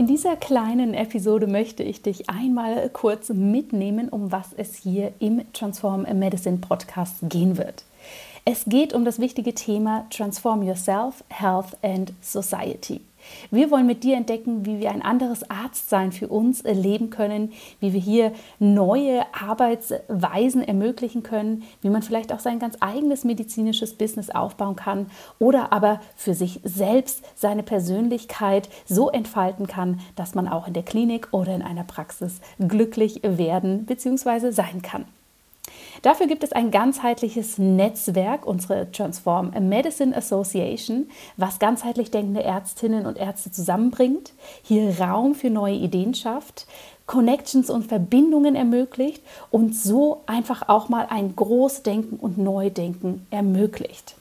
[0.00, 5.42] In dieser kleinen Episode möchte ich dich einmal kurz mitnehmen, um was es hier im
[5.52, 7.84] Transform Medicine Podcast gehen wird.
[8.44, 13.02] Es geht um das wichtige Thema Transform Yourself, Health and Society.
[13.50, 17.92] Wir wollen mit dir entdecken, wie wir ein anderes Arztsein für uns erleben können, wie
[17.92, 24.30] wir hier neue Arbeitsweisen ermöglichen können, wie man vielleicht auch sein ganz eigenes medizinisches Business
[24.30, 25.06] aufbauen kann
[25.38, 30.82] oder aber für sich selbst seine Persönlichkeit so entfalten kann, dass man auch in der
[30.82, 34.50] Klinik oder in einer Praxis glücklich werden bzw.
[34.50, 35.04] sein kann.
[36.02, 43.18] Dafür gibt es ein ganzheitliches Netzwerk, unsere Transform Medicine Association, was ganzheitlich denkende Ärztinnen und
[43.18, 44.32] Ärzte zusammenbringt,
[44.62, 46.66] hier Raum für neue Ideen schafft,
[47.06, 54.14] Connections und Verbindungen ermöglicht und so einfach auch mal ein Großdenken und Neudenken ermöglicht.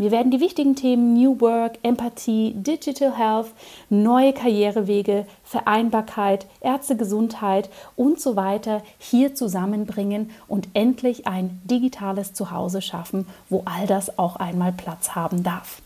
[0.00, 3.48] Wir werden die wichtigen Themen New Work, Empathie, Digital Health,
[3.90, 13.26] neue Karrierewege, Vereinbarkeit, Ärztegesundheit und so weiter hier zusammenbringen und endlich ein digitales Zuhause schaffen,
[13.50, 15.82] wo all das auch einmal Platz haben darf.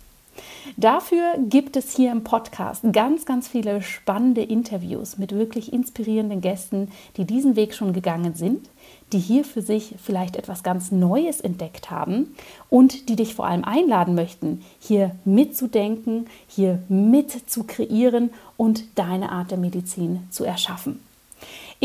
[0.76, 6.90] Dafür gibt es hier im Podcast ganz, ganz viele spannende Interviews mit wirklich inspirierenden Gästen,
[7.16, 8.68] die diesen Weg schon gegangen sind,
[9.12, 12.34] die hier für sich vielleicht etwas ganz Neues entdeckt haben
[12.70, 19.30] und die dich vor allem einladen möchten, hier mitzudenken, hier mit zu kreieren und deine
[19.30, 21.00] Art der Medizin zu erschaffen.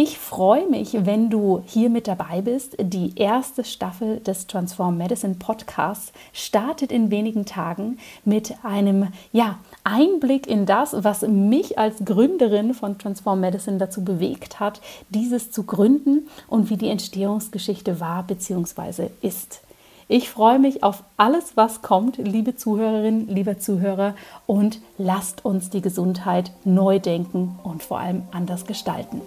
[0.02, 2.78] Ich freue mich, wenn du hier mit dabei bist.
[2.80, 10.48] Die erste Staffel des Transform Medicine Podcasts startet in wenigen Tagen mit einem ja, Einblick
[10.48, 14.80] in das, was mich als Gründerin von Transform Medicine dazu bewegt hat,
[15.10, 19.10] dieses zu gründen und wie die Entstehungsgeschichte war bzw.
[19.22, 19.60] ist.
[20.08, 24.16] Ich freue mich auf alles, was kommt, liebe Zuhörerinnen, lieber Zuhörer,
[24.48, 29.22] und lasst uns die Gesundheit neu denken und vor allem anders gestalten.